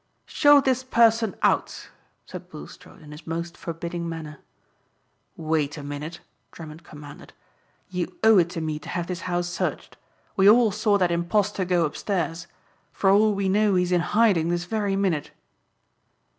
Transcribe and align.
"Show 0.25 0.61
this 0.61 0.83
person 0.83 1.35
out," 1.43 1.89
said 2.25 2.49
Bulstrode 2.49 3.03
in 3.03 3.11
his 3.11 3.27
most 3.27 3.55
forbidding 3.55 4.09
manner. 4.09 4.39
"Wait 5.37 5.77
a 5.77 5.83
minute," 5.83 6.21
Drummond 6.51 6.83
commanded, 6.83 7.33
"you 7.91 8.17
owe 8.23 8.39
it 8.39 8.49
to 8.49 8.61
me 8.61 8.79
to 8.79 8.89
have 8.89 9.05
this 9.05 9.21
house 9.29 9.47
searched. 9.47 9.97
We 10.35 10.49
all 10.49 10.71
saw 10.71 10.97
that 10.97 11.11
impostor 11.11 11.65
go 11.65 11.85
upstairs. 11.85 12.47
For 12.91 13.11
all 13.11 13.35
we 13.35 13.47
know 13.47 13.75
he's 13.75 13.91
in 13.91 14.01
hiding 14.01 14.49
this 14.49 14.65
very 14.65 14.95
minute." 14.95 15.29